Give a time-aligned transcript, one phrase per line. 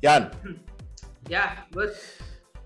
[0.00, 0.32] Yan.
[1.28, 1.92] Ya, good.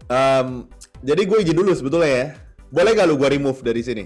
[0.09, 0.71] Um,
[1.03, 2.27] jadi gue izin dulu sebetulnya ya.
[2.71, 4.05] Boleh gak lu gue remove dari sini?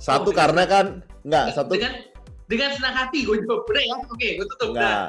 [0.00, 1.92] Satu Oh, karena kan nggak satu Dengan
[2.48, 3.68] dengan senang hati gue jawab.
[3.68, 4.68] Udah ya, oke, gue tutup.
[4.72, 4.80] Udah.
[4.80, 5.08] nggak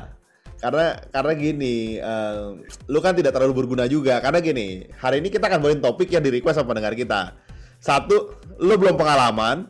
[0.61, 4.21] karena karena gini, um, lu kan tidak terlalu berguna juga.
[4.21, 7.33] Karena gini, hari ini kita akan bawain topik yang di request sama pendengar kita.
[7.81, 9.65] Satu, lu belum pengalaman.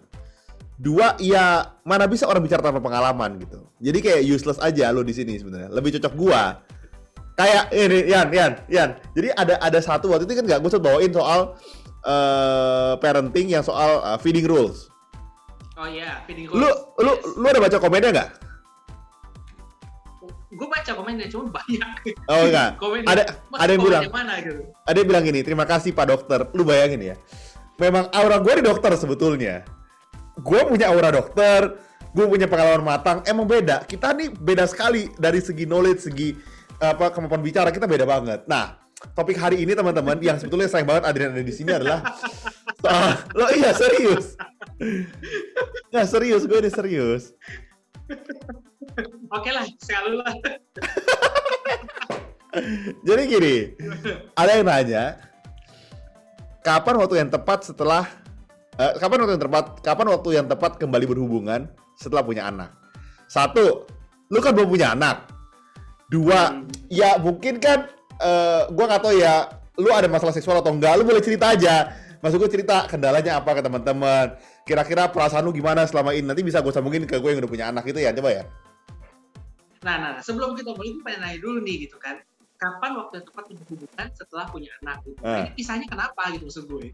[0.75, 3.71] Dua, ya mana bisa orang bicara tanpa pengalaman gitu.
[3.79, 5.71] Jadi kayak useless aja lu di sini sebenarnya.
[5.71, 6.59] Lebih cocok gua.
[7.41, 8.89] Kayak ini, Yan, Yan, Yan.
[9.17, 11.57] Jadi ada ada satu waktu itu kan nggak gue bawain soal
[12.05, 14.93] eh, parenting yang soal eh, feeding rules.
[15.73, 16.69] Oh iya, feeding Lu
[17.01, 18.31] lu lu ada baca komennya nggak?
[20.51, 21.89] gue baca komennya cuma banyak.
[22.29, 22.69] Oh enggak.
[22.83, 23.07] Komennya.
[23.09, 24.61] Ada Mas, ada yang bilang, mana gitu.
[24.83, 26.39] ada yang bilang gini, terima kasih Pak Dokter.
[26.53, 27.15] Lu bayangin ya.
[27.81, 29.65] Memang aura gue di dokter sebetulnya.
[30.37, 31.81] Gue punya aura dokter,
[32.13, 33.17] gue punya pengalaman matang.
[33.25, 33.87] Emang beda.
[33.89, 36.29] Kita nih beda sekali dari segi knowledge, segi
[36.81, 38.41] apa kemampuan bicara kita beda banget.
[38.49, 38.81] Nah,
[39.13, 42.01] topik hari ini teman-teman yang sebetulnya sayang banget Adrian ada di sini adalah
[42.81, 44.33] soal lo iya serius.
[45.93, 47.23] Nggak serius, gue ini serius.
[49.29, 50.33] Oke lah, sekali lah.
[53.07, 53.55] Jadi gini,
[54.35, 55.15] ada yang nanya,
[56.65, 58.03] kapan waktu yang tepat setelah,
[58.75, 62.75] eh, kapan waktu yang tepat, kapan waktu yang tepat kembali berhubungan setelah punya anak?
[63.31, 63.87] Satu,
[64.27, 65.31] lu kan belum punya anak.
[66.11, 66.67] Dua, Hmm.
[66.91, 67.87] ya mungkin kan,
[68.19, 69.47] eh, gua nggak tahu ya,
[69.79, 71.95] lu ada masalah seksual atau enggak, lu boleh cerita aja.
[72.21, 74.37] Maksud gue cerita kendalanya apa ke teman-teman.
[74.61, 76.21] Kira-kira perasaan lu gimana selama ini?
[76.21, 78.43] Nanti bisa gue sambungin ke gue yang udah punya anak itu ya, coba ya.
[79.81, 82.21] Nah, nah, nah, sebelum kita mulai, gue pengen nanya dulu nih gitu kan.
[82.61, 85.01] Kapan waktu yang tepat berhubungan setelah punya anak?
[85.01, 85.17] Gitu.
[85.25, 85.49] Ah.
[85.49, 86.85] Ini kisahnya kenapa gitu maksud gue?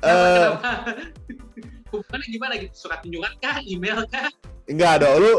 [0.00, 0.96] Eh, Kenapa?
[1.92, 2.72] Hubungannya gimana gitu?
[2.72, 3.60] Surat kunjungan kah?
[3.60, 4.32] Email kah?
[4.64, 5.34] Enggak dong, lu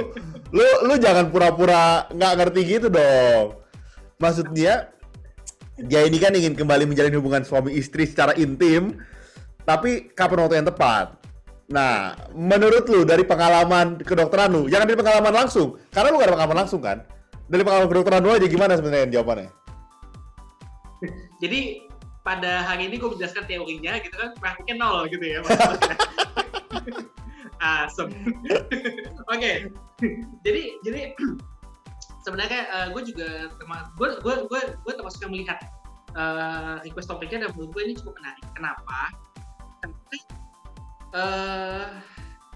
[0.52, 3.60] lu lu jangan pura-pura nggak ngerti gitu dong.
[4.20, 4.92] Maksudnya
[5.82, 9.00] dia ini kan ingin kembali menjalin hubungan suami istri secara intim,
[9.66, 11.18] tapi kapan waktu yang tepat?
[11.72, 16.36] Nah, menurut lu dari pengalaman kedokteran lu, jangan dari pengalaman langsung, karena lu gak ada
[16.36, 17.02] pengalaman langsung kan?
[17.48, 19.50] Dari pengalaman kedokteran lu aja gimana sebenarnya jawabannya?
[21.42, 21.88] Jadi
[22.22, 25.40] pada hari ini gue menjelaskan teorinya gitu kan, praktiknya nol gitu ya.
[25.42, 25.96] maksudnya.
[27.62, 28.10] Asem.
[29.34, 29.70] Oke.
[30.46, 31.02] Jadi jadi
[32.26, 35.58] sebenarnya gue juga termasuk gue gue gue gue termasuk yang melihat
[36.18, 38.46] eh, request topiknya dan menurut gue ini cukup menarik.
[38.58, 39.00] Kenapa?
[39.82, 40.18] Karena
[41.12, 41.88] eh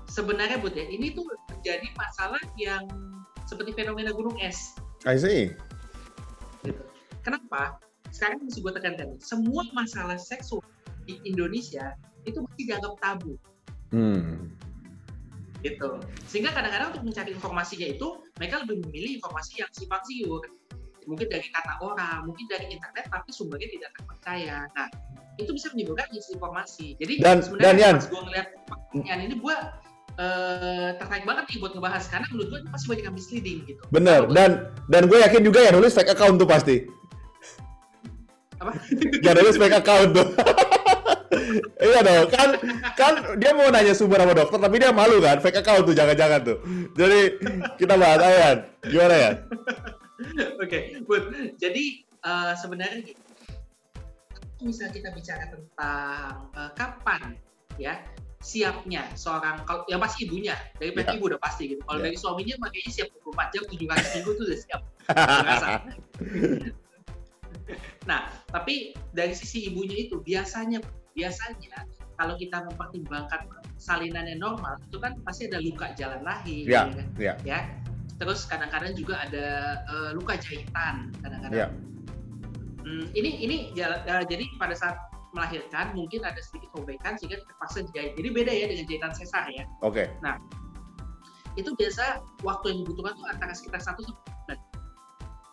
[0.10, 2.88] sebenarnya Bud ya, ini tuh menjadi masalah yang
[3.46, 4.78] seperti fenomena gunung es.
[5.04, 5.52] I see.
[6.64, 6.82] Gitu.
[7.22, 7.78] Kenapa?
[8.14, 10.64] Sekarang mesti gue tekankan, semua masalah seksual
[11.04, 11.94] di Indonesia
[12.26, 13.38] itu masih dianggap tabu
[13.94, 14.50] Hmm.
[15.66, 15.90] Gitu.
[16.30, 20.46] Sehingga kadang-kadang untuk mencari informasinya itu mereka lebih memilih informasi yang sifat siur.
[21.06, 24.66] Mungkin dari kata orang, mungkin dari internet, tapi sumbernya tidak terpercaya.
[24.74, 24.88] Nah,
[25.38, 26.98] itu bisa menimbulkan misinformasi.
[26.98, 27.96] Jadi Dan- dan sebenarnya Yan.
[28.02, 29.56] pas gue ngeliat pertanyaan ini, gue
[30.16, 33.84] eh, tertarik banget nih buat ngebahas karena menurut gue pasti banyak yang misleading gitu.
[33.92, 36.88] Bener, dan dan gue yakin juga yang nulis fake account tuh pasti.
[38.64, 38.72] Apa?
[39.20, 40.28] Yang nulis fake account tuh.
[41.80, 42.50] iya dong, kan
[42.94, 46.42] kan dia mau nanya sumber sama dokter tapi dia malu kan, fake account tuh jangan-jangan
[46.44, 46.58] tuh.
[46.94, 47.20] Jadi
[47.78, 49.32] kita bahas Ayan, gimana ya?
[50.60, 51.24] Oke, Bud.
[51.58, 53.14] Jadi eh, sebenarnya
[54.64, 57.22] bisa kita bicara tentang eh, kapan
[57.76, 58.00] ya
[58.40, 61.18] siapnya seorang kalau yang pasti ibunya dari pihak Ya.
[61.18, 61.82] ibu udah pasti gitu.
[61.82, 62.06] Kalau Ya.
[62.08, 64.82] dari suaminya makanya siap 24 jam 7 kali seminggu tuh udah siap.
[68.06, 70.78] Nah, tapi dari sisi ibunya itu biasanya
[71.16, 71.88] biasanya
[72.20, 73.48] kalau kita mempertimbangkan
[73.80, 77.08] salinannya normal itu kan pasti ada luka jalan lahir Ya, kan?
[77.16, 77.34] ya.
[77.48, 77.60] ya
[78.16, 79.48] terus kadang-kadang juga ada
[79.88, 81.72] eh, luka jahitan kadang-kadang
[82.86, 84.94] Hmm, ini ini eh, jadi pada saat
[85.34, 89.66] melahirkan mungkin ada sedikit robekan sehingga terpaksa dijahit jadi beda ya dengan jahitan sesar ya
[89.82, 90.06] Oke.
[91.58, 94.60] itu biasa waktu yang dibutuhkan tuh antara sekitar satu sampai bulan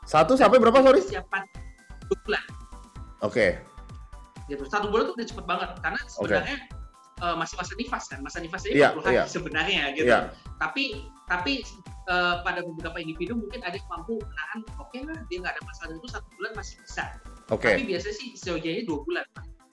[0.04, 1.00] Satu sampai berapa sorry?
[1.08, 2.44] dua bulan
[3.24, 3.71] Oke.
[4.52, 6.58] Gitu satu bulan tuh udah cepet banget karena sebenarnya
[7.24, 9.24] eh, masih masa nifas kan masa nifas ini 40 hari iya.
[9.24, 10.20] sebenarnya gitu Iya.
[10.60, 10.84] tapi
[11.26, 11.52] tapi
[12.12, 15.92] eh, pada beberapa individu mungkin ada yang mampu menahan oke lah dia nggak ada masalah
[15.96, 17.04] itu satu bulan masih bisa
[17.48, 17.72] Oke.
[17.72, 19.26] tapi biasanya sih sejauh ini dua bulan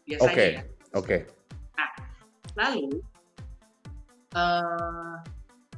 [0.07, 0.47] biasanya Oke.
[0.47, 0.63] ya
[0.95, 1.17] Oke.
[2.57, 2.87] lalu
[4.35, 5.15] eh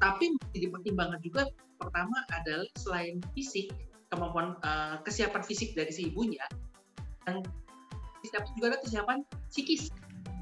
[0.01, 1.45] tapi mesti dipertimbangkan juga
[1.77, 3.69] pertama adalah selain fisik
[4.09, 6.43] kemampuan eh, kesiapan fisik dari si ibunya
[7.23, 7.45] dan
[8.21, 9.17] kesiapan juga ada kesiapan
[9.49, 9.83] psikis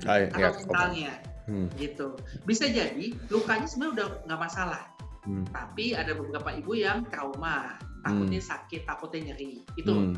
[0.04, 0.50] Hai, atau ya.
[0.64, 1.14] Mentalnya.
[1.50, 1.68] Hmm.
[1.82, 2.14] gitu.
[2.46, 4.86] Bisa jadi lukanya sebenarnya udah nggak masalah.
[5.28, 5.44] Hmm.
[5.52, 7.76] tapi ada beberapa ibu yang trauma.
[8.08, 9.60] Takutnya sakit takutnya nyeri.
[9.76, 9.92] Itu.
[9.92, 10.16] Hmm.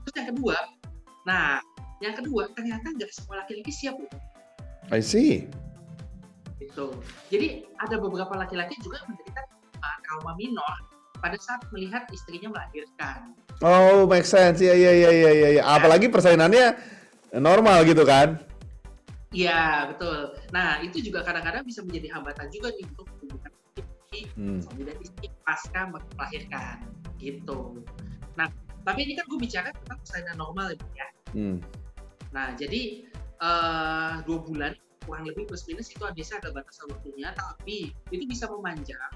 [0.00, 0.56] terus yang kedua
[1.28, 1.60] nah
[2.00, 4.10] yang kedua ternyata nggak semua laki-laki siap loh
[4.90, 5.46] I see.
[6.60, 6.92] gitu.
[7.32, 9.42] Jadi ada beberapa laki-laki juga menderita
[9.80, 10.76] uh, trauma minor
[11.22, 14.60] pada saat melihat istrinya melahirkan Oh, make sense.
[14.64, 15.62] Iya, iya, iya, iya, iya.
[15.64, 16.76] Apalagi persainannya
[17.36, 18.40] normal gitu kan?
[19.30, 20.34] Iya betul.
[20.50, 23.52] Nah itu juga kadang-kadang bisa menjadi hambatan juga nih untuk hubungan
[24.34, 24.58] Hmm.
[24.58, 26.82] suami dan istri pasca melahirkan
[27.22, 27.78] gitu.
[28.34, 28.50] Nah
[28.82, 30.76] tapi ini kan gue bicara tentang persaingan normal ya.
[30.76, 31.08] Bu, ya.
[31.30, 31.56] Hmm.
[32.34, 33.06] Nah jadi
[33.38, 34.74] eh, dua bulan
[35.06, 39.14] kurang lebih plus minus itu biasa ada batasan waktunya, tapi itu bisa memanjang.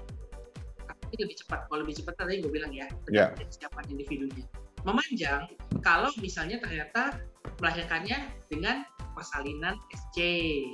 [1.15, 1.59] Tapi lebih cepat.
[1.71, 3.31] Kalau lebih cepat tadi gue bilang ya, Ya.
[3.31, 4.43] tergantung kesiapan individunya.
[4.83, 5.47] Memanjang
[5.79, 7.23] kalau misalnya ternyata
[7.63, 8.83] melahirkannya dengan
[9.15, 10.19] persalinan SC,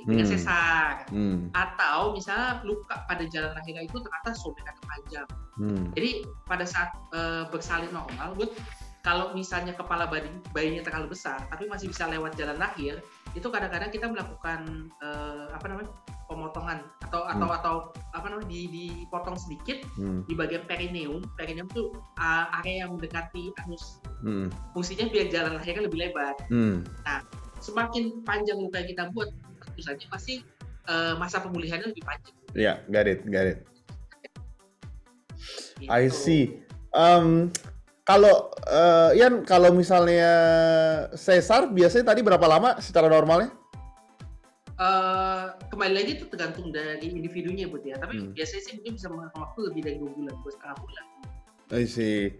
[0.02, 0.32] dengan Hmm.
[0.34, 1.46] sesar, Hmm.
[1.54, 5.28] atau misalnya luka pada jalan lahirnya itu ternyata sobekan panjang.
[5.54, 5.94] Hmm.
[5.94, 8.50] Jadi pada saat eh, bersalin normal, Bud,
[9.06, 12.98] kalau misalnya kepala bayi, bayinya terlalu besar, tapi masih bisa lewat jalan lahir,
[13.38, 15.94] itu kadang-kadang kita melakukan eh, apa namanya
[16.32, 17.74] pemotongan atau atau atau
[18.16, 20.24] apa namanya di, dipotong sedikit Hmm.
[20.24, 21.20] di bagian perineum.
[21.36, 24.00] Perineum itu uh, area yang mendekati anus.
[24.24, 24.48] Hmm.
[24.72, 26.34] Fungsinya biar jalan lahirnya lebih lebar.
[26.48, 26.82] Hmm.
[27.62, 29.30] Semakin panjang luka yang kita buat,
[29.62, 30.42] tentu saja pasti
[30.90, 32.34] eh, masa pemulihannya lebih panjang.
[32.58, 33.62] Ya, got it, got it.
[35.78, 35.86] Gitu.
[35.86, 36.58] I see.
[36.90, 37.54] Um,
[38.02, 40.34] kalau eh, Ian, kalau misalnya
[41.14, 43.54] sesar biasanya tadi berapa lama secara normalnya?
[44.82, 47.94] Eh, kembali lagi itu tergantung dari individunya Bud ya.
[48.02, 48.30] Tapi Hmm.
[48.34, 51.04] biasanya sih mungkin bisa memakan waktu lebih dari dua bulan, dua setengah bulan.
[51.72, 52.34] I see.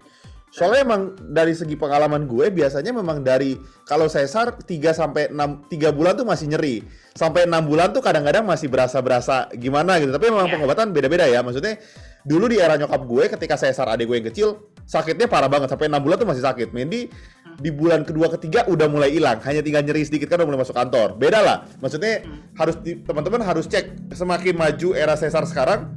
[0.53, 1.03] Soalnya emang
[1.33, 3.57] dari segi pengalaman gue biasanya memang dari
[3.89, 6.85] kalau sesar 3 sampai 6 3 bulan tuh masih nyeri.
[7.17, 10.13] Sampai 6 bulan tuh kadang-kadang masih berasa-berasa gimana gitu.
[10.13, 10.61] Tapi memang Ya.
[10.61, 11.41] pengobatan beda-beda ya.
[11.41, 11.81] Maksudnya
[12.29, 14.49] dulu di era nyokap gue ketika sesar adik gue yang kecil
[14.85, 16.69] sakitnya parah banget sampai 6 bulan tuh masih sakit.
[16.77, 17.09] Mendy
[17.59, 20.73] di bulan kedua ketiga udah mulai hilang, hanya tinggal nyeri sedikit kan udah mulai masuk
[20.73, 21.15] kantor.
[21.15, 21.57] Beda lah.
[21.79, 22.55] Maksudnya Hmm.
[22.55, 25.93] harus teman-teman harus cek semakin maju era sesar sekarang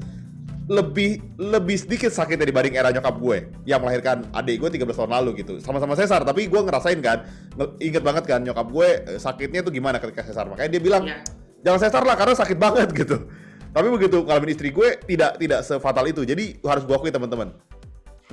[0.66, 5.46] lebih lebih sedikit sakitnya dibanding era nyokap gue yang melahirkan adik gue 13 tahun lalu
[5.46, 7.22] gitu sama-sama sesar tapi gue ngerasain kan
[7.54, 11.06] nge- inget banget kan nyokap gue eh, sakitnya tuh gimana ketika sesar makanya dia bilang
[11.06, 11.22] Ya.
[11.62, 13.30] jangan sesar lah karena sakit banget gitu
[13.70, 17.54] tapi begitu ngalamin istri gue tidak tidak sefatal itu jadi harus gue akui teman-teman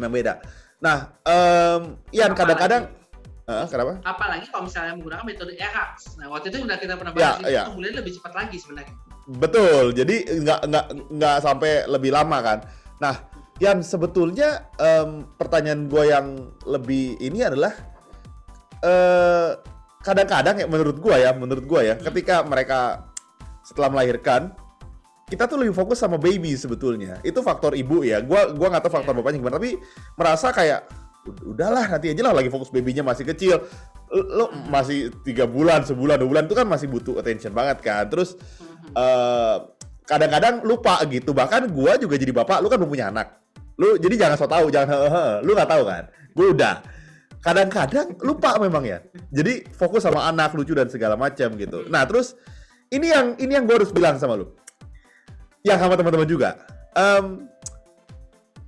[0.00, 0.40] memang beda
[0.80, 2.88] nah em Ian kadang-kadang
[3.52, 6.16] Hah, kenapa Apalagi kalau misalnya menggunakan metode ERAX.
[6.16, 7.62] Nah waktu itu udah kita pernah Ya, bahas itu ya.
[7.68, 8.94] pemulihan lebih cepat lagi sebenarnya.
[9.22, 12.58] Betul, jadi nggak nggak nggak sampai lebih lama kan.
[12.98, 13.14] Nah,
[13.62, 16.26] Yan sebetulnya em, pertanyaan gue yang
[16.66, 17.70] lebih ini adalah
[18.82, 19.50] eh,
[20.02, 23.06] kadang-kadang ya menurut gue ya, menurut gue ya, ketika mereka
[23.62, 24.50] setelah melahirkan
[25.30, 27.16] kita tuh lebih fokus sama baby sebetulnya.
[27.24, 28.20] Itu faktor ibu ya.
[28.20, 29.80] Gua gua nggak tahu faktor bapaknya gimana, tapi
[30.12, 33.62] merasa kayak "Ud- udahlah nanti aja lah lagi fokus babynya masih kecil.
[34.12, 38.04] Lo masih tiga bulan, sebulan, dua bulan itu kan masih butuh attention banget kan.
[38.10, 38.98] Terus Mhm.
[38.98, 39.56] eh
[40.04, 41.30] kadang-kadang lupa gitu.
[41.32, 43.38] Bahkan gua juga jadi bapak lu kan belum punya anak.
[43.78, 46.04] Lu jadi jangan so tau jangan hehehe lu nggak tahu kan?
[46.34, 46.82] Gue udah.
[47.42, 48.98] Kadang-kadang lupa memang ya.
[49.34, 51.86] Jadi fokus sama anak lucu dan segala macam gitu.
[51.90, 52.38] Nah terus
[52.92, 54.52] ini yang ini yang gue harus bilang sama lu.
[55.64, 56.62] Yang sama teman-teman juga.
[56.92, 57.48] Em,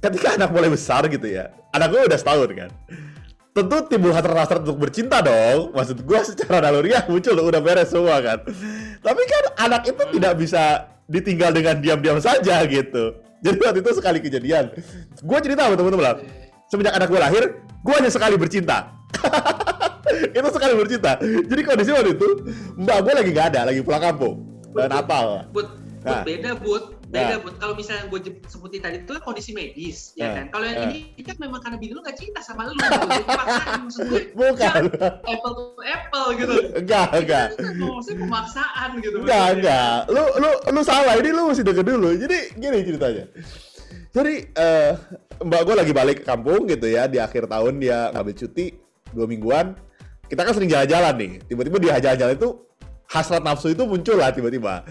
[0.00, 2.71] ketika anak mulai besar gitu ya anak gue udah setahun kan?
[3.54, 5.75] Tentu timbul hasrat-hasrat untuk bercinta dong.
[5.75, 8.38] Maksud gue secara naluriah muncul udah beres semua kan?
[9.02, 10.62] Tapi kan anak itu tidak bisa
[11.07, 13.14] ditinggal dengan diam-diam saja gitu.
[13.45, 14.73] Jadi waktu itu sekali kejadian.
[15.23, 16.16] Gue cerita sama temen-temen lah.
[16.66, 17.43] Semenjak anak gue lahir
[17.85, 18.90] gue hanya sekali bercinta.
[20.37, 21.21] Itu sekali bercinta.
[21.23, 22.28] Jadi kondisi waktu itu
[22.76, 24.35] mbak gue lagi nggak ada lagi pulang kampung.
[24.75, 25.69] Dan Natal Bud, Bud
[26.04, 26.21] Nah.
[26.21, 27.54] beda Bud, beda Nah.
[27.54, 30.35] Kalau misalnya gue sebutin tadi itu kan kondisi medis, ya Nah.
[30.35, 30.44] kan.
[30.50, 30.90] Kalau yang Nah.
[30.90, 32.90] ini kan memang karena bini lu gak cinta sama lu, gitu.
[32.90, 34.23] Jadi paksaan maksud gue.
[34.35, 34.73] bukan Ya,
[35.30, 36.54] apple to apple gitu.
[36.75, 39.16] enggak enggak Itu kan maksudnya pemaksaan gitu.
[39.23, 39.97] Enggak, enggak.
[40.11, 41.14] Lu lu lu salah.
[41.14, 42.09] Ini lu mesti denger dulu.
[42.18, 43.25] Jadi gini ceritanya.
[44.11, 44.90] Jadi eh
[45.38, 48.66] mbak gue lagi balik ke kampung gitu ya di akhir tahun dia ngambil cuti
[49.11, 49.66] dua mingguan.
[50.25, 51.33] Kita kan sering jalan-jalan nih.
[51.47, 52.50] Tiba-tiba di jalan-jalan itu
[53.06, 54.83] hasrat nafsu itu muncul lah tiba-tiba.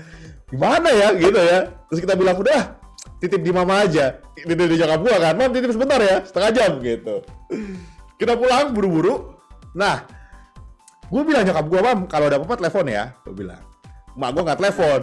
[0.49, 1.59] Gimana ya gitu ya.
[1.91, 2.79] Terus kita bilang udah
[3.21, 4.19] titip di mama aja.
[4.33, 5.33] Titip di nyokap gua kan.
[5.37, 7.15] Mam titip sebentar ya, setengah jam gitu.
[8.17, 9.35] Kita pulang buru-buru.
[9.73, 10.05] Nah,
[11.13, 13.61] gue bilang nyokap gue mam kalau ada apa-apa telepon ya gue bilang
[14.17, 14.99] mak gue nggak telepon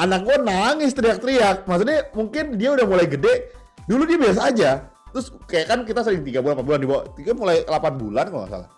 [0.00, 3.52] anak gue nangis teriak-teriak maksudnya mungkin dia udah mulai gede
[3.84, 4.70] dulu dia biasa aja
[5.12, 8.24] terus kayak kan kita sering tiga bulan empat bulan di bawah tiga mulai 8 bulan
[8.32, 8.70] kalau nggak salah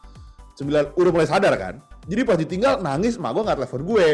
[0.59, 1.75] sembilan udah mulai sadar kan
[2.11, 4.07] jadi pas ditinggal nangis mak gue nggak telepon gue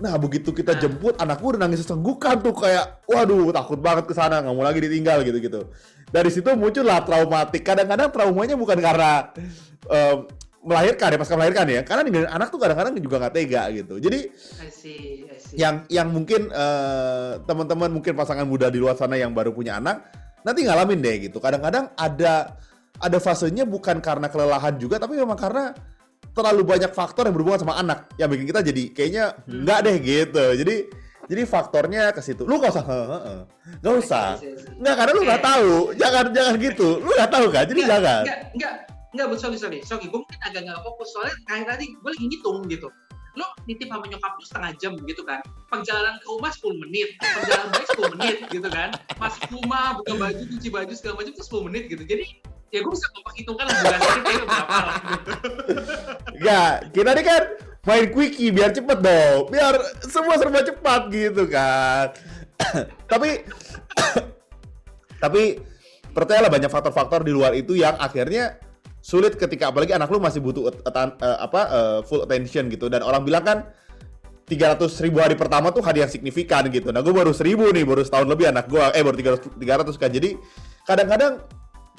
[0.00, 0.80] Nah begitu kita Nah.
[0.80, 4.80] jemput, anakku udah nangis sesenggukan tuh kayak, waduh takut banget ke sana, nggak mau lagi
[4.80, 5.68] ditinggal gitu-gitu.
[6.10, 7.62] Dari situ muncullah traumatik.
[7.62, 9.30] Kadang-kadang traumanya bukan karena
[9.86, 10.26] em,
[10.60, 11.80] melahirkan ya, pasca melahirkan ya.
[11.84, 13.94] Karena ninggalin anak tuh kadang-kadang juga nggak tega gitu.
[14.00, 14.18] Jadi
[14.60, 15.56] I see, I see.
[15.56, 20.02] yang yang mungkin eh, teman-teman mungkin pasangan muda di luar sana yang baru punya anak
[20.40, 21.38] nanti ngalamin deh gitu.
[21.38, 22.56] Kadang-kadang ada
[23.00, 25.72] ada fasenya bukan karena kelelahan juga, tapi memang karena
[26.30, 30.44] terlalu banyak faktor yang berhubungan sama anak yang bikin kita jadi kayaknya enggak deh gitu.
[30.62, 30.76] Jadi
[31.30, 32.42] jadi faktornya ke situ.
[32.42, 32.84] Lu gak usah,
[33.78, 34.34] nggak usah.
[34.34, 34.78] I see, I see.
[34.82, 35.72] Nggak karena lu nggak tahu.
[35.94, 36.88] Jangan jangan gitu.
[36.98, 37.64] Lu nggak tahu kan?
[37.70, 38.22] Jadi jangan.
[38.26, 38.74] Enggak, enggak,
[39.14, 39.78] enggak, Bu, sorry, sorry.
[39.86, 41.08] Sorry, gue mungkin agak nggak fokus.
[41.14, 42.90] Soalnya kayak tadi gue lagi ngitung gitu.
[43.38, 45.38] Lo nitip sama nyokap lu setengah jam gitu kan.
[45.70, 47.08] Perjalanan ke rumah 10 menit.
[47.22, 48.88] Perjalanan balik 10 menit gitu kan.
[49.22, 52.02] Masuk rumah, buka baju, cuci baju, segala macam itu 10 menit gitu.
[52.10, 52.24] Jadi
[52.70, 55.32] ya gue bisa memperhitungkan lah durasinya kayaknya berapa lah gitu.
[56.38, 57.42] Enggak, kita nih kan
[57.82, 59.40] main quickie biar cepet dong.
[59.50, 59.74] Biar
[60.06, 62.14] semua serba cepat gitu kan.
[63.12, 63.42] tapi
[65.24, 65.42] tapi
[66.14, 68.58] percayalah banyak faktor-faktor di luar itu yang akhirnya
[69.00, 72.86] sulit ketika apalagi anak lu masih butuh at- at- eh, apa eh, full attention gitu
[72.86, 73.58] dan orang bilang kan
[74.50, 76.90] 300 ribu hari pertama tuh hadiah signifikan gitu.
[76.90, 80.10] Nah gue baru 1000 nih, baru setahun lebih anak gue, eh baru 300, 300 kan.
[80.10, 80.34] Jadi
[80.82, 81.38] kadang-kadang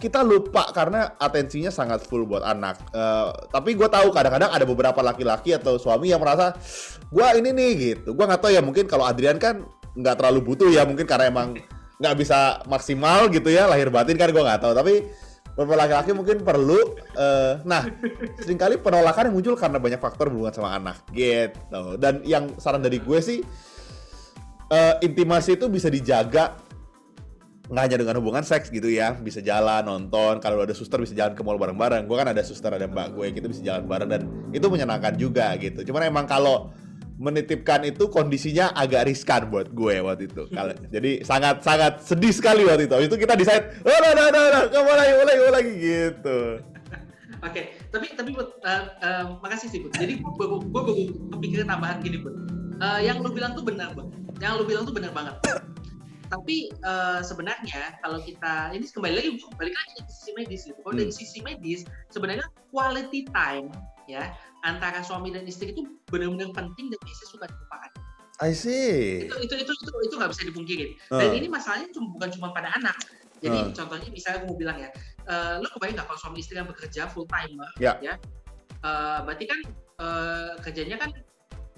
[0.02, 2.82] kita lupa karena atensinya sangat full buat anak.
[2.90, 6.58] Eh, tapi gue tahu kadang-kadang ada beberapa laki-laki atau suami yang merasa
[7.14, 8.18] gue ini nih gitu.
[8.18, 9.62] Gue nggak tahu ya mungkin kalau Adrian kan
[9.94, 11.62] nggak terlalu butuh ya mungkin karena emang
[12.02, 14.74] nggak bisa maksimal gitu ya lahir batin kan gue nggak tahu.
[14.74, 14.94] Tapi
[15.54, 16.82] beberapa laki-laki mungkin perlu.
[17.14, 17.86] eh, nah
[18.42, 22.02] sering kali penolakan yang muncul karena banyak faktor berhubungan sama anak gitu.
[22.02, 23.40] Dan yang saran dari gue sih
[24.72, 26.58] eh, intimasi itu bisa dijaga
[27.72, 31.32] nggak hanya dengan hubungan seks gitu ya bisa jalan nonton kalau ada suster bisa jalan
[31.32, 34.22] ke mall bareng-bareng gue kan ada suster ada mbak gue kita bisa jalan bareng dan
[34.52, 36.76] itu menyenangkan juga gitu cuman emang kalau
[37.16, 42.68] menitipkan itu kondisinya agak riskan buat gue waktu itu kalau jadi sangat sangat sedih sekali
[42.68, 45.40] waktu itu Habis itu kita decide oh nah nah nah nggak mau lagi mau lagi
[45.40, 46.40] mau lagi gitu
[47.42, 49.98] Oke, tapi tapi Bud, eh, eh, makasih sih Bud.
[49.98, 50.84] Jadi gue gue
[51.34, 52.38] kepikiran tambahan gini Bud.
[52.78, 54.14] Eh, yang lu bilang tuh benar Bud.
[54.38, 55.42] Yang lu bilang tuh benar banget.
[56.32, 60.80] Tapi eh, sebenarnya kalau kita ini kembali lagi balik lagi ke sisi medis gitu.
[60.80, 61.02] Kalau Hmm.
[61.04, 63.68] dari sisi medis sebenarnya quality time
[64.08, 64.32] ya
[64.64, 67.92] antara suami dan istri itu benar-benar penting dan bisa suka dilupakan.
[68.42, 70.88] I see Itu itu itu itu itu nggak bisa dipungkiri.
[71.12, 71.38] Dan Eh.
[71.44, 72.96] ini masalahnya cuma bukan cuma pada anak.
[73.44, 73.74] Jadi Hmm.
[73.76, 74.90] contohnya misalnya aku mau bilang ya,
[75.28, 78.00] eh, lo kebayang nggak kalau suami istri yang bekerja full timer, Ya.
[78.82, 79.60] Eh, berarti kan
[80.02, 81.14] eh, kerjanya kan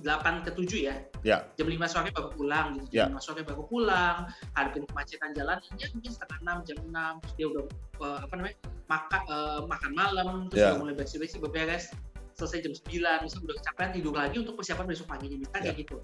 [0.03, 0.95] 8 ke 7 ya.
[1.23, 1.37] Ya.
[1.55, 2.85] Jam 5 sore baru pulang gitu.
[2.93, 7.33] Jam 5 sore baru pulang, hadapin kemacetan jalan ya mungkin setengah 6, jam 6, terus
[7.39, 7.63] dia udah
[8.03, 8.57] eh, apa namanya?
[8.83, 10.67] makan eh, makan malam, terus Ya.
[10.75, 11.89] udah mulai bersih-bersih beberes
[12.35, 15.65] selesai jam 9, misalnya udah kecapean tidur lagi untuk persiapan besok paginya misalnya Ya.
[15.71, 15.97] kayak gitu.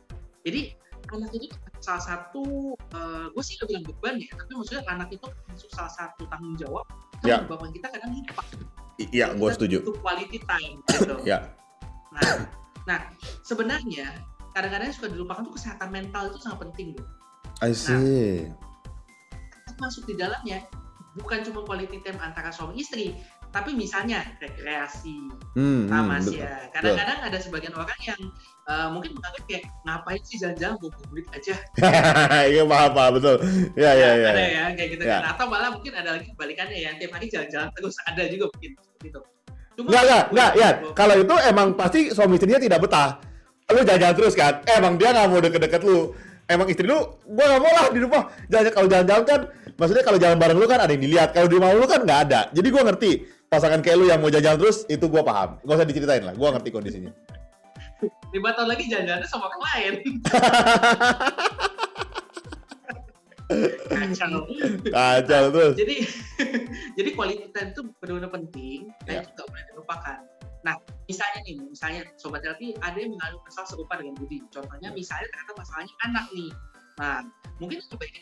[0.48, 0.62] Jadi
[1.10, 1.46] anak itu
[1.82, 2.44] salah satu
[3.36, 6.86] gue sih gak bilang beban ya, tapi maksudnya anak itu masuk salah satu tanggung jawab
[7.22, 7.44] Ya.
[7.44, 8.44] yang menyebabkan kita kadang lupa.
[9.00, 11.16] Iya gue setuju butuh quality time gitu.
[11.24, 11.40] ya
[12.10, 12.48] Nah,
[12.90, 13.14] nah
[13.46, 14.10] sebenarnya
[14.58, 17.06] kadang-kadang suka dilupakan tuh kesehatan mental itu sangat penting loh.
[17.62, 18.50] I see
[19.78, 20.66] Masuk di dalamnya
[21.16, 23.16] bukan cuma quality time antara suami istri,
[23.50, 26.44] tapi misalnya rekreasi, hmm, hmm, tamas betul.
[26.44, 26.70] ya.
[26.70, 28.20] Kadang-kadang ada sebagian orang yang
[28.70, 31.56] eh, mungkin menganggap kayak ngapain sih jalan-jalan buat duit aja.
[32.54, 33.36] Iya paham paham betul.
[33.80, 34.30] Ya ya ya.
[34.36, 35.12] Ada ya kayak gitu Ya.
[35.18, 35.22] kan.
[35.34, 39.08] Atau malah mungkin ada lagi kebalikannya ya, tiap hari jalan-jalan terus ada juga mungkin seperti
[39.16, 39.22] itu.
[39.80, 40.70] Cuma Enggak enggak enggak ya.
[40.92, 43.16] Kalau itu emang pasti suami istrinya tidak betah.
[43.72, 44.60] Lu jalan-jalan terus kan.
[44.68, 46.12] Eh, emang dia nggak mau deket-deket lu.
[46.52, 47.00] Emang istri lu,
[47.32, 48.24] gua nggak mau lah di rumah.
[48.52, 49.40] Jalan kalau jalan-jalan kan,
[49.80, 51.32] maksudnya kalau jalan bareng lu kan ada yang dilihat.
[51.32, 52.52] Kalau di rumah lu kan nggak ada.
[52.52, 53.12] Jadi gua ngerti
[53.48, 55.50] pasangan kayak lu yang mau jalan-jalan terus itu gua paham.
[55.64, 56.36] Gak usah diceritain lah.
[56.36, 57.16] Gua ngerti kondisinya.
[58.36, 59.94] lima tahun lagi jalan-jalan sama orang lain.
[63.50, 64.46] Kacau.
[64.94, 65.74] Kacau terus.
[65.74, 65.96] jadi
[66.98, 68.80] jadi quality time itu benar-benar penting
[69.10, 69.22] dan Ya.
[69.26, 70.20] itu nggak boleh dilupakan.
[70.60, 70.76] Nah,
[71.08, 74.44] misalnya nih, misalnya sobat LP ada yang mengalami masalah serupa dengan Budi.
[74.52, 76.52] Contohnya misalnya ternyata masalahnya anak nih.
[77.00, 77.18] Nah,
[77.58, 78.14] mungkin lebih baik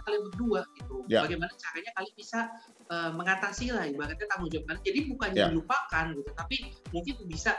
[0.00, 0.96] kalian berdua gitu.
[1.06, 1.20] Ya.
[1.22, 2.38] Bagaimana caranya kalian bisa
[2.90, 4.82] eh, mengatasi lah ibaratnya tanggung jawab kalian.
[4.82, 5.46] Jadi bukan Ya.
[5.52, 6.56] dilupakan gitu, tapi
[6.90, 7.52] mungkin bisa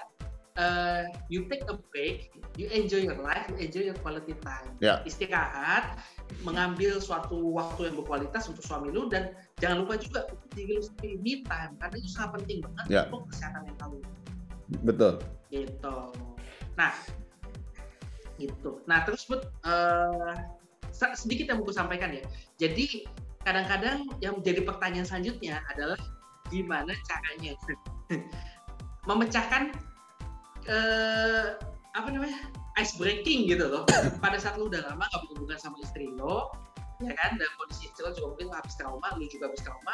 [0.57, 4.75] eh, you take a break, you enjoy your life, you enjoy your quality time.
[4.83, 4.99] Ya.
[5.07, 5.99] Istirahat,
[6.43, 10.83] mengambil suatu waktu yang berkualitas untuk suami lu dan jangan lupa juga untuk diri lu
[10.83, 13.01] sendiri me time karena itu sangat penting banget Ya.
[13.11, 13.99] untuk kesehatan mental lu
[14.87, 15.13] Betul.
[15.51, 15.95] gitu.
[16.79, 16.95] Nah,
[18.39, 18.79] gitu.
[18.87, 20.35] Nah terus eh,
[20.95, 22.23] sa- sedikit yang mau sampaikan ya.
[22.57, 23.05] Jadi
[23.43, 25.99] kadang-kadang yang menjadi pertanyaan selanjutnya adalah
[26.47, 27.53] gimana caranya
[29.09, 29.71] memecahkan
[30.67, 31.55] eh,
[31.91, 32.37] apa namanya
[32.79, 33.83] ice breaking gitu loh.
[34.23, 36.51] Pada saat lu udah lama gak berhubungan sama istri lo,
[37.03, 39.93] ya kan, dan kondisi istri lo juga mungkin habis trauma, lu juga habis trauma,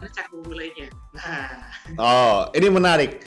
[0.00, 0.88] ada cara memulainya.
[1.12, 1.50] Nah,
[2.00, 3.20] Oh, ini menarik.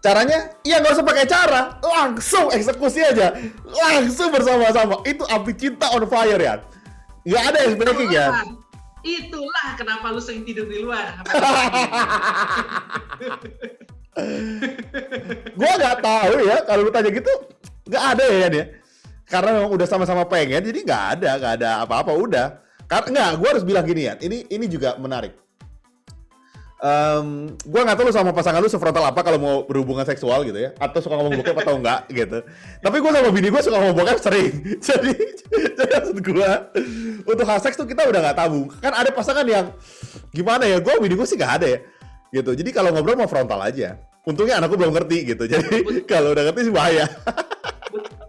[0.00, 3.36] Caranya, iya nggak usah pakai cara, langsung eksekusi aja,
[3.68, 5.04] langsung bersama-sama.
[5.04, 6.64] Itu api cinta on fire ya.
[7.28, 8.32] Nggak ada yang breaking ya.
[8.32, 8.48] itulah,
[9.04, 11.20] itulah kenapa lu sering tidur di luar.
[15.58, 17.32] Gua nggak tahu ya, kalau lu tanya gitu,
[17.88, 18.64] nggak ada ya dia.
[19.30, 22.46] Karena memang udah sama-sama pengen, jadi nggak ada, nggak ada apa-apa udah.
[22.90, 24.18] Karena nggak, gua harus bilang gini ya.
[24.18, 25.30] Ini ini juga menarik.
[26.80, 30.56] Em, gua nggak tahu lu sama pasangan lu sefrontal apa kalau mau berhubungan seksual gitu
[30.56, 32.40] ya, atau suka ngomong bokep atau enggak gitu.
[32.80, 34.52] Tapi gua sama bini gua suka ngomong bokep sering.
[34.88, 35.12] jadi,
[35.76, 36.72] jadi maksud gua
[37.28, 38.72] untuk hal seks tuh kita udah nggak tabu.
[38.80, 39.70] Kan ada pasangan yang
[40.32, 40.80] gimana ya?
[40.80, 41.78] Gua bini gua sih nggak ada ya,
[42.32, 42.50] gitu.
[42.56, 44.00] Jadi kalau ngobrol mau frontal aja.
[44.28, 45.44] Untungnya anakku belum ngerti gitu.
[45.48, 47.08] Jadi kalau udah ngerti sih bahaya.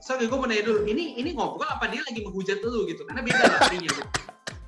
[0.01, 0.87] Sorry, gue mau nanya dulu.
[0.87, 3.03] Ini ini ngobrol apa dia lagi menghujat lu gitu?
[3.05, 3.89] Karena beda artinya.
[3.91, 4.01] Gitu.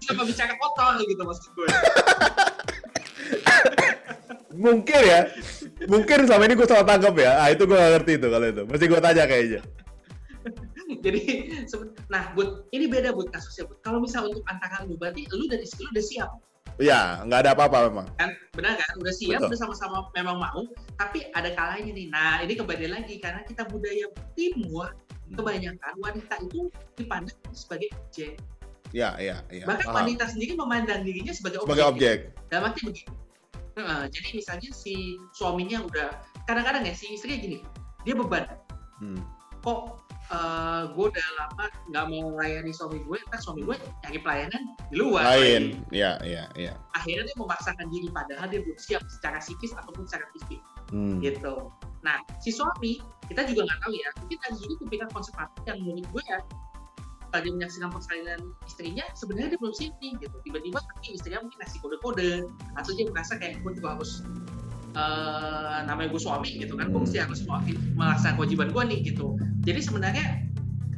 [0.03, 1.67] Sama bicara kotor gitu maksud gue.
[4.53, 5.19] Mungkin ya.
[5.89, 7.39] Mungkin sama ini gue salah tangkap ya.
[7.39, 8.63] Ah itu gue gak ngerti itu kalau itu.
[8.67, 9.61] Mesti gue tanya kayaknya.
[11.03, 11.21] Jadi,
[12.11, 13.67] nah, buat ini beda buat kasusnya.
[13.67, 13.79] Bud.
[13.79, 16.31] Kalau misal untuk antara lu, berarti lu dari lu udah siap
[16.81, 18.07] Ya, nggak ada apa-apa memang.
[18.17, 18.33] kan?
[18.57, 18.91] Benar kan?
[18.97, 19.49] Udah siap, Betul.
[19.53, 20.61] udah sama-sama memang mau.
[20.97, 22.07] Tapi ada kalanya nih.
[22.09, 24.89] Nah, ini kembali lagi karena kita budaya timur
[25.33, 28.41] kebanyakan wanita itu dipandang sebagai objek.
[28.93, 29.65] Ya, ya, ya.
[29.65, 29.97] Bahkan Paham.
[30.05, 31.69] wanita sendiri memandang dirinya sebagai objek.
[31.69, 32.17] Sebagai objek.
[32.49, 33.13] Dalam arti begini.
[33.73, 36.13] Heeh, jadi misalnya si suaminya udah
[36.45, 37.57] kadang-kadang ya si istrinya gini,
[38.05, 38.45] dia beban.
[39.01, 39.17] Hmm.
[39.65, 40.02] Kok
[40.33, 44.95] eh, gue udah lama nggak mau melayani suami gue, kan suami gue nyari pelayanan di
[44.97, 45.23] luar.
[45.37, 45.85] Lain.
[45.93, 46.73] Ya, ya, ya.
[46.97, 50.59] Akhirnya dia memaksakan diri padahal dia belum siap secara psikis ataupun secara fisik
[50.93, 51.17] Hmm.
[51.25, 51.73] gitu.
[52.05, 56.05] Nah, si suami kita juga nggak tahu ya, mungkin ada juga tipikal konservatif yang menurut
[56.11, 56.39] gue ya
[57.33, 61.79] lagi menyaksikan persalinan istrinya sebenarnya dia belum siap nih gitu tiba-tiba tapi istrinya mungkin ngasih
[61.81, 62.31] kode-kode
[62.77, 64.21] atau dia merasa kayak gue juga harus
[64.93, 67.41] eh namanya gue suami gitu kan gue mesti harus
[67.97, 70.25] melaksanakan kewajiban gue nih gitu jadi sebenarnya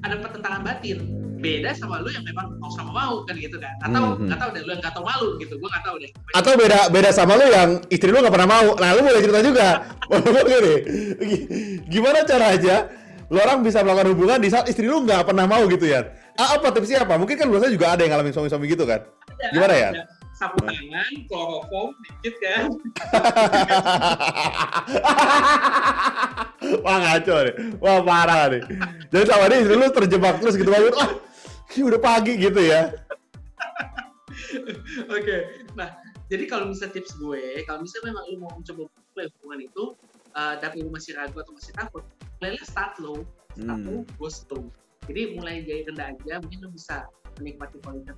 [0.04, 1.00] ada pertentangan batin
[1.36, 4.26] beda sama lu yang memang mau sama mau kan gitu kan atau Hmm, hmm.
[4.28, 6.80] nggak tahu deh lu yang nggak tahu malu gitu gue nggak tahu deh Atau beda
[6.90, 8.68] beda sama lu yang istri lu nggak pernah mau.
[8.76, 9.68] Nah, lu boleh cerita juga.
[10.52, 10.76] Gini.
[11.88, 12.78] Gimana caranya
[13.32, 16.04] lu orang bisa melakukan hubungan di saat istri lu nggak pernah mau gitu ya?
[16.36, 17.16] Ah, apa tipsnya apa?
[17.16, 19.00] Mungkin kan biasanya juga ada yang ngalamin suami-suami gitu kan?
[19.08, 19.90] Ada, Gimana ya?
[20.36, 22.64] Sapu tangan kloroform dikit kan
[26.86, 27.56] Wah ngaco nih.
[27.78, 28.62] Wah parah nih.
[29.14, 30.94] Jadi sama dia istri lu terjebak terus gitu bangun.
[30.98, 31.14] Ah,
[31.78, 32.90] ini udah pagi gitu ya.
[35.16, 35.38] Oke,
[35.78, 35.94] nah
[36.26, 39.84] jadi kalau misalnya tips gue, kalau misalnya memang lu mau mencoba mulai hubungan itu,
[40.34, 42.04] uh, tapi lu masih ragu atau masih takut,
[42.42, 43.22] mulailah start low,
[43.54, 43.86] start Hmm.
[43.86, 44.64] low, go slow.
[45.06, 47.06] Jadi mulai dari rendah aja, mungkin lu bisa
[47.38, 48.18] menikmati kualitas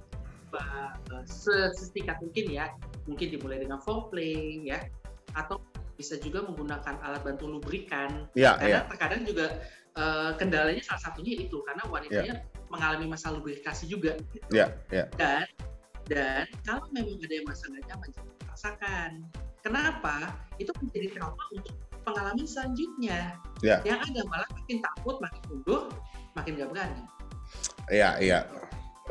[1.28, 2.72] sesingkat mungkin ya,
[3.06, 4.80] mungkin dimulai dengan foreplay ya,
[5.36, 5.60] atau
[5.98, 8.54] bisa juga menggunakan alat bantu lubrikan, iya.
[8.56, 9.48] karena terkadang juga
[9.98, 14.14] uh, kendalanya salah satunya itu karena wanitanya mengalami masalah lubrikasi juga
[14.54, 15.06] Iya, iya.
[15.18, 15.48] dan
[16.08, 19.12] dan kalau memang ada yang merasa nggak nyaman jangan dipaksakan.
[19.60, 20.16] Kenapa?
[20.56, 21.76] Itu menjadi trauma untuk
[22.08, 23.36] pengalaman selanjutnya.
[23.60, 23.84] Ya.
[23.84, 25.82] Yang ada malah makin takut, makin mundur,
[26.40, 27.04] makin nggak berani.
[27.92, 28.40] Iya, iya.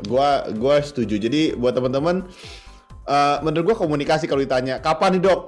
[0.05, 1.17] Gua gua setuju.
[1.17, 2.29] Jadi buat teman-teman
[3.07, 5.41] eh, menurut gua komunikasi kalau ditanya, "Kapan nih, Dok?"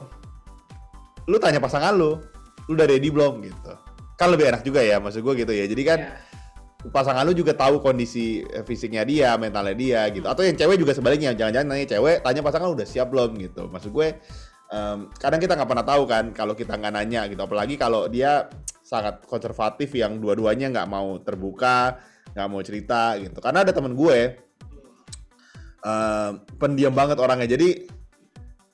[1.30, 2.18] Lu tanya pasangan lu,
[2.66, 3.74] "Lu udah ready belum?" gitu.
[4.18, 5.70] Kan lebih enak juga ya maksud gua gitu ya.
[5.70, 6.90] Jadi kan Ya.
[6.96, 10.26] pasangan lu juga tahu kondisi eh, fisiknya dia, mentalnya dia gitu.
[10.26, 13.68] Atau yang cewek juga sebaliknya, jangan-jangan nanya cewek, tanya pasangan lu udah siap belum gitu.
[13.68, 14.08] Maksud gue
[14.70, 17.42] em, kadang kita nggak pernah tahu kan kalau kita nggak nanya gitu.
[17.44, 18.48] Apalagi kalau dia
[18.80, 22.00] sangat konservatif yang dua-duanya nggak mau terbuka,
[22.34, 23.38] nggak mau cerita gitu.
[23.40, 24.18] Karena ada temen gue
[25.84, 27.50] em, pendiam banget orangnya.
[27.50, 27.88] Jadi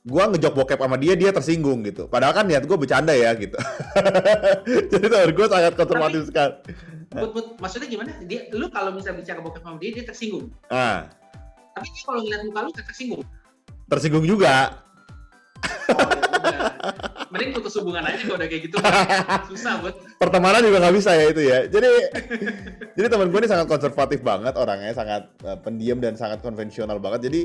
[0.06, 2.06] gua ngejok bokep sama dia, dia tersinggung gitu.
[2.06, 3.58] Padahal kan niat gue bercanda ya gitu.
[4.94, 6.54] Jadi temen gue sangat konservatif sekali.
[7.15, 8.12] Put, put, maksudnya gimana?
[8.28, 10.52] Dia, lu kalau misalnya bicara bokep sama dia, dia tersinggung.
[10.68, 11.08] Ah,
[11.72, 13.24] Tapi dia kalau ngeliat muka lu nggak tersinggung.
[13.86, 14.84] tersinggung juga.
[15.89, 17.12] Oh, udah.
[17.34, 18.78] Mending putus hubungan aja kalau udah kayak gitu.
[19.54, 19.96] Susah buat.
[20.16, 21.60] pertemanan juga nggak bisa ya itu ya.
[21.68, 21.90] Jadi
[22.96, 27.28] jadi teman gue ini sangat konservatif banget orangnya sangat eh, pendiam dan sangat konvensional banget.
[27.32, 27.42] Jadi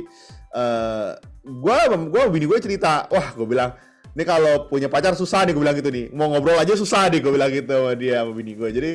[0.55, 1.11] eh
[1.45, 1.77] gue
[2.09, 3.73] gue bini gue cerita wah gue bilang
[4.11, 6.07] ini kalau punya pacar susah nih gue bilang gitu nih.
[6.13, 8.91] Mau ngobrol aja susah nih gue bilang gitu sama dia sama bini gue jadi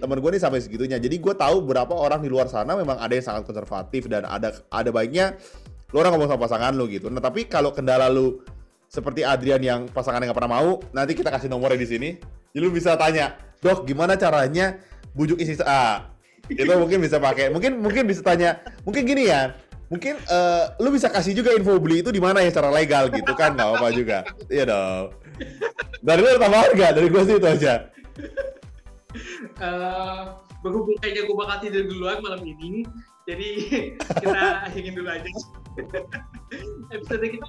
[0.00, 0.96] teman gue nih sampai segitunya.
[0.96, 4.56] Jadi gue tahu berapa orang di luar sana memang ada yang sangat konservatif dan ada
[4.72, 5.36] ada baiknya
[5.90, 7.10] lu orang ngomong sama pasangan lu gitu.
[7.10, 8.40] Nah tapi kalau kendala lu
[8.90, 12.10] seperti Adrian yang pasangannya nggak pernah mau nanti kita kasih nomornya di sini
[12.50, 14.82] jadi lu bisa tanya dok gimana caranya
[15.14, 16.10] bujuk istri A.
[16.50, 17.50] Itu mungkin bisa pakai.
[17.54, 18.58] Mungkin mungkin bisa tanya.
[18.82, 19.54] Mungkin gini ya.
[19.90, 23.30] Mungkin eh, lu bisa kasih juga info beli itu di mana ya secara legal gitu
[23.34, 24.18] kan nggak apa juga.
[24.50, 25.04] Iya dong.
[26.02, 26.90] Dari lu ada tambahan nggak?
[26.94, 27.74] Dari gua sih itu aja.
[29.58, 30.22] Eh,
[30.62, 32.86] berhubung kayaknya gue bakal tidur duluan malam ini,
[33.26, 33.48] jadi
[34.22, 35.30] kita akhirin dulu aja.
[36.94, 37.46] episode kita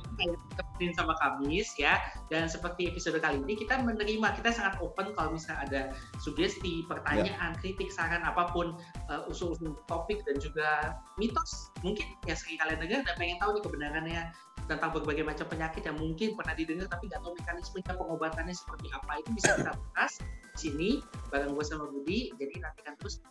[0.78, 1.98] Senin sama Kamis ya,
[2.30, 5.82] dan seperti episode kali ini kita menerima, kita sangat open kalau misalnya ada
[6.22, 8.78] sugesti, pertanyaan, kritik, saran apa pun,
[9.10, 11.74] uh, usul-usul topik dan juga mitos.
[11.82, 14.22] Mungkin yang sering kalian dengar dan pengen tahu nih kebenarannya
[14.70, 19.12] tentang berbagai macam penyakit yang mungkin pernah didengar tapi nggak tahu mekanismenya pengobatannya seperti apa.
[19.22, 20.90] Itu bisa kita bahas di sini
[21.34, 22.34] bareng gue sama Budi.
[22.38, 23.22] Jadi nantikan terus.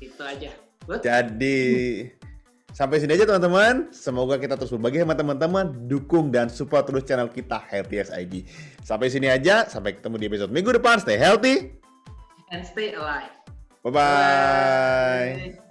[0.00, 0.52] Gitu aja.
[0.88, 1.04] Good?
[1.04, 1.68] Jadi
[2.72, 3.90] sampai sini aja teman-teman.
[3.94, 8.34] Semoga kita terus berbagi sama teman-teman, dukung dan support terus channel kita Healthy ID.
[8.82, 10.98] Sampai sini aja, sampai ketemu di episode minggu depan.
[11.02, 11.76] Stay healthy,
[12.50, 13.40] and stay alive
[13.82, 15.52] bye bye.
[15.56, 15.69] Bye.